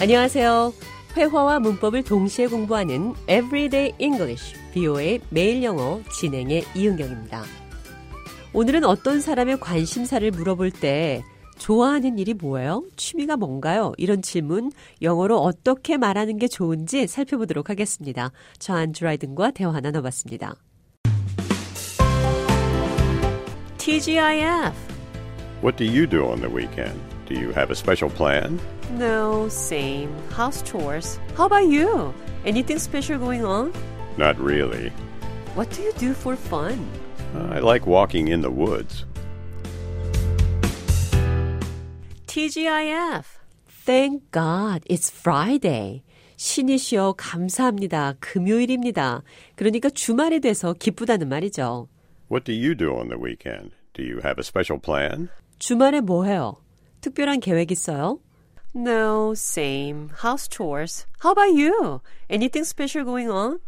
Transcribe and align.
안녕하세요. 0.00 0.72
회화와 1.14 1.60
문법을 1.60 2.04
동시에 2.04 2.46
공부하는 2.46 3.12
Everyday 3.28 3.92
English, 3.98 4.54
BO의 4.72 5.20
매일 5.28 5.62
영어 5.62 6.00
진행의 6.10 6.64
이은경입니다. 6.74 7.42
오늘은 8.54 8.84
어떤 8.84 9.20
사람의 9.20 9.60
관심사를 9.60 10.30
물어볼 10.30 10.70
때 10.70 11.22
좋아하는 11.58 12.18
일이 12.18 12.32
뭐예요? 12.32 12.82
취미가 12.96 13.36
뭔가요? 13.36 13.92
이런 13.98 14.22
질문 14.22 14.72
영어로 15.02 15.38
어떻게 15.38 15.98
말하는 15.98 16.38
게 16.38 16.48
좋은지 16.48 17.06
살펴보도록 17.06 17.68
하겠습니다. 17.68 18.32
저 18.58 18.72
안드라이든과 18.72 19.50
대화 19.50 19.78
나눠봤습니다. 19.82 20.54
TGIF 23.76 24.72
What 25.62 25.76
do 25.76 25.86
you 25.86 26.08
do 26.08 26.24
on 26.24 26.40
the 26.40 26.50
weekend? 26.50 26.98
Do 27.29 27.35
you 27.35 27.51
have 27.53 27.71
a 27.71 27.75
special 27.75 28.09
plan? 28.09 28.59
No, 28.91 29.49
same. 29.49 30.09
House 30.31 30.61
chores. 30.61 31.19
How 31.35 31.45
about 31.45 31.67
you? 31.67 32.13
Anything 32.45 32.79
special 32.79 33.17
going 33.17 33.43
on? 33.43 33.73
Not 34.17 34.39
really. 34.39 34.91
What 35.55 35.69
do 35.71 35.81
you 35.81 35.91
do 35.93 36.13
for 36.13 36.35
fun? 36.35 36.85
I 37.51 37.59
like 37.59 37.87
walking 37.87 38.27
in 38.27 38.41
the 38.41 38.51
woods. 38.51 39.05
TGIF. 42.27 43.25
Thank 43.85 44.31
God 44.31 44.83
it's 44.89 45.09
Friday. 45.09 46.03
신이시여 46.37 47.13
감사합니다. 47.17 48.15
금요일입니다. 48.19 49.23
그러니까 49.55 49.89
주말이 49.89 50.39
돼서 50.41 50.73
기쁘다는 50.73 51.29
말이죠. 51.29 51.87
What 52.29 52.45
do 52.45 52.53
you 52.53 52.75
do 52.75 52.93
on 52.93 53.07
the 53.07 53.21
weekend? 53.21 53.71
Do 53.93 54.03
you 54.03 54.19
have 54.23 54.37
a 54.37 54.43
special 54.43 54.81
plan? 54.81 55.29
주말에 55.59 56.01
뭐 56.01 56.25
해요? 56.25 56.57
특별한 57.00 57.40
계획 57.40 57.70
있어요? 57.70 58.18
No, 58.74 59.32
same. 59.32 60.10
House 60.22 60.48
chores. 60.48 61.06
How 61.24 61.32
about 61.32 61.52
you? 61.52 62.00
Anything 62.30 62.64
special 62.64 63.04
going 63.04 63.30
on? 63.30 63.58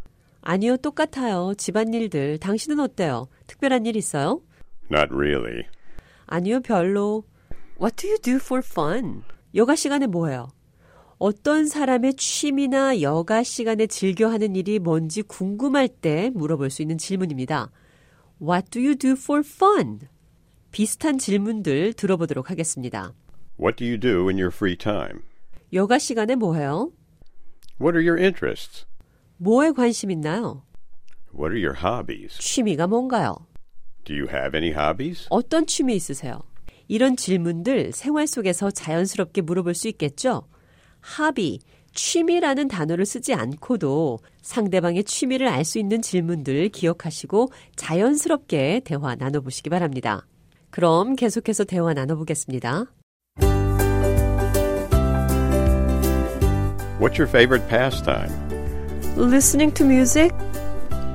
아니요, 0.43 0.77
똑같아요. 0.77 1.55
집안일들. 1.57 2.39
당신은 2.39 2.79
어때요? 2.81 3.29
특별한 3.47 3.87
일 3.87 3.97
있어요? 3.97 4.43
Not 4.91 5.13
really. 5.13 5.65
아니요, 6.27 6.61
별로. 6.61 7.25
What 7.81 7.97
do 7.97 8.09
you 8.09 8.19
do 8.19 8.37
for 8.37 8.63
fun? 8.65 9.23
여가 9.55 9.75
시간에 9.75 10.07
뭐 10.07 10.29
해요? 10.29 10.49
어떤 11.19 11.67
사람의 11.67 12.15
취미나 12.15 13.01
여가 13.01 13.43
시간에 13.45 13.87
즐겨 13.87 14.29
하는 14.29 14.57
일이 14.57 14.79
뭔지 14.79 15.23
궁금할 15.23 15.89
때 15.89 16.31
물어볼 16.35 16.71
수 16.71 16.83
있는 16.83 16.99
질문입니다. 16.99 17.71
What 18.41 18.71
do 18.71 18.83
you 18.83 18.97
do 18.97 19.13
for 19.13 19.43
fun? 19.45 20.01
비슷한 20.73 21.19
질문들 21.19 21.93
들어보도록 21.93 22.51
하겠습니다. 22.51 23.13
What 23.61 23.77
do 23.77 23.87
you 23.87 24.01
do 24.01 24.29
in 24.29 24.39
your 24.39 24.49
free 24.49 24.77
time? 24.77 25.21
여가 25.73 25.99
시간에 25.99 26.35
뭐 26.35 26.55
해요? 26.57 26.91
What 27.81 27.97
are 27.97 28.07
your 28.07 28.19
interests? 28.21 28.87
뭐에 29.37 29.73
관심 29.73 30.11
있나요? 30.11 30.65
What 31.35 31.55
are 31.55 31.63
your 31.63 31.79
hobbies? 31.85 32.39
취미가 32.39 32.87
뭔가요? 32.87 33.47
Do 34.05 34.17
you 34.17 34.29
have 34.29 34.59
any 34.59 34.73
hobbies? 34.73 35.27
어떤 35.31 35.67
취미 35.67 35.95
있으세요? 35.95 36.41
이런 36.89 37.17
질문들 37.17 37.93
생활 37.93 38.27
속에서 38.27 38.71
자연스럽게 38.71 39.43
물어볼 39.43 39.75
수 39.75 39.89
있겠죠? 39.89 40.49
하비, 41.01 41.61
취미라는 41.95 42.69
단어를 42.69 43.05
쓰지 43.05 43.35
않고도 43.35 44.19
상대방의 44.41 45.05
취미를 45.05 45.49
알 45.49 45.65
수 45.65 45.79
있는 45.79 46.01
질문들 46.01 46.71
기억하시고 46.71 47.51
자연스럽게 47.77 48.81
대화 48.85 49.15
나눠보시기 49.15 49.69
바랍니다. 49.71 50.27
그럼 50.72 51.16
계속해서 51.16 51.64
대화 51.64 51.94
나눠보겠습니다. 51.94 52.86
What's 57.00 57.18
your 57.18 57.28
favorite 57.28 57.68
pastime? 57.70 58.32
Listening 59.16 59.74
to 59.76 59.86
music? 59.86 60.32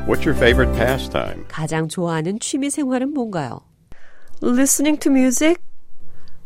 What's 0.07 0.25
your 0.25 0.35
favorite 0.35 0.73
pastime? 0.77 1.45
가장 1.49 1.89
좋아하는 1.89 2.39
취미 2.39 2.71
생활은 2.71 3.13
뭔가요? 3.13 3.61
Listening 4.43 4.99
to 5.01 5.13
music? 5.13 5.59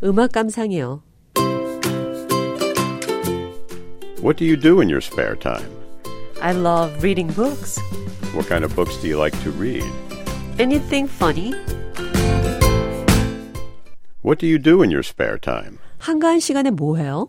음악 0.02 0.32
감상이요. 0.32 1.02
What 4.22 4.36
do 4.38 4.44
you 4.44 4.56
do 4.56 4.80
in 4.80 4.88
your 4.88 5.00
spare 5.00 5.36
time? 5.36 5.70
I 6.42 6.52
love 6.52 7.02
reading 7.02 7.32
books. 7.32 7.78
What 8.34 8.48
kind 8.48 8.64
of 8.64 8.74
books 8.74 8.96
do 9.00 9.08
you 9.08 9.16
like 9.18 9.38
to 9.44 9.50
read? 9.50 9.84
Anything 10.58 11.08
funny? 11.08 11.54
What 14.22 14.38
do 14.38 14.46
you 14.46 14.58
do 14.58 14.82
in 14.82 14.90
your 14.90 15.04
spare 15.04 15.38
time? 15.38 15.78
한가한 15.98 16.40
시간에 16.40 16.70
뭐 16.70 16.96
해요? 16.96 17.28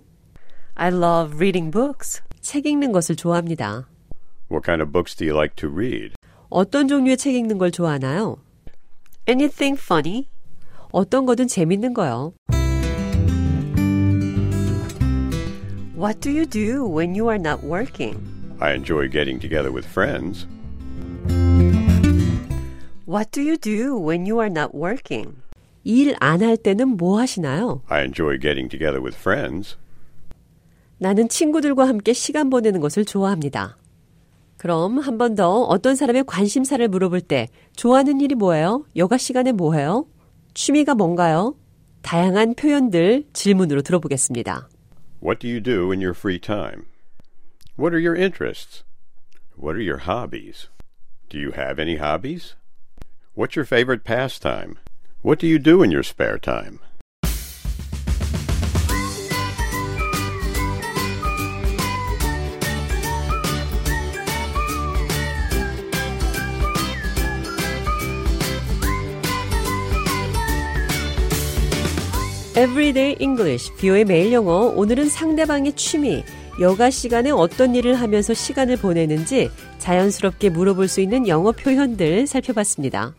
I 0.75 0.89
love 0.89 1.35
reading 1.37 1.71
books. 1.71 2.21
책 2.41 2.65
읽는 2.65 2.91
것을 2.91 3.15
좋아합니다. 3.15 3.87
What 4.49 4.65
kind 4.65 4.81
of 4.81 4.91
books 4.91 5.15
do 5.15 5.25
you 5.25 5.35
like 5.35 5.55
to 5.57 5.69
read? 5.69 6.13
어떤 6.49 6.87
종류의 6.87 7.17
책 7.17 7.35
읽는 7.35 7.57
걸 7.57 7.71
좋아하나요? 7.71 8.37
Anything 9.27 9.79
funny? 9.79 10.27
어떤 10.91 11.25
거든 11.25 11.47
재밌는 11.47 11.93
거요. 11.93 12.33
What 15.97 16.21
do 16.21 16.29
you 16.31 16.45
do 16.45 16.85
when 16.87 17.15
you 17.15 17.27
are 17.27 17.39
not 17.39 17.65
working? 17.65 18.17
I 18.59 18.73
enjoy 18.73 19.09
getting 19.09 19.39
together 19.39 19.71
with 19.71 19.85
friends. 19.85 20.47
What 23.05 23.31
do 23.31 23.41
you 23.41 23.57
do 23.57 23.97
when 23.97 24.25
you 24.25 24.39
are 24.39 24.49
not 24.49 24.73
working? 24.73 25.37
일 25.84 26.14
안 26.20 26.42
할 26.42 26.56
때는 26.56 26.96
뭐 26.96 27.18
하시나요? 27.18 27.82
I 27.88 28.02
enjoy 28.04 28.38
getting 28.38 28.68
together 28.68 29.02
with 29.02 29.16
friends. 29.18 29.76
나는 30.98 31.28
친구들과 31.28 31.88
함께 31.88 32.12
시간 32.12 32.48
보내는 32.50 32.80
것을 32.80 33.04
좋아합니다. 33.04 33.76
그럼 34.56 34.98
한 35.00 35.18
번 35.18 35.34
더 35.34 35.62
어떤 35.62 35.96
사람의 35.96 36.24
관심사를 36.26 36.86
물어볼 36.86 37.20
때 37.20 37.48
좋아하는 37.74 38.20
일이 38.20 38.36
뭐예요? 38.36 38.84
여가 38.94 39.16
시간에 39.18 39.50
뭐 39.50 39.74
해요? 39.74 40.06
취미가 40.54 40.94
뭔가요? 40.94 41.56
다양한 42.02 42.54
표현들 42.54 43.24
질문으로 43.32 43.82
들어보겠습니다. 43.82 44.68
What 45.22 45.40
do 45.40 45.48
you 45.50 45.60
do 45.60 45.90
in 45.90 46.00
your 46.00 46.14
free 46.16 46.38
time? 46.38 46.84
What 47.78 47.92
are 47.94 48.00
your 48.00 48.16
interests? 48.16 48.84
What 49.56 49.74
are 49.76 49.82
your 49.82 50.02
hobbies? 50.06 50.68
Do 51.28 51.38
you 51.38 51.52
have 51.56 51.80
any 51.80 51.96
hobbies? 51.96 52.54
What's 53.34 53.56
your 53.56 53.66
favorite 53.66 54.04
pastime? 54.04 54.76
What 55.24 55.38
do 55.38 55.46
you 55.46 55.60
do 55.62 55.84
in 55.84 55.92
your 55.92 56.02
spare 56.02 56.36
time? 56.36 56.80
Everyday 72.56 73.16
English, 73.20 73.72
비오의 73.78 74.04
매일 74.04 74.32
영어. 74.32 74.72
오늘은 74.74 75.08
상대방의 75.08 75.74
취미, 75.74 76.24
여가 76.60 76.90
시간에 76.90 77.30
어떤 77.30 77.76
일을 77.76 77.94
하면서 77.94 78.34
시간을 78.34 78.76
보내는지 78.76 79.50
자연스럽게 79.78 80.50
물어볼 80.50 80.88
수 80.88 81.00
있는 81.00 81.28
영어 81.28 81.52
표현들 81.52 82.26
살펴봤습니다. 82.26 83.14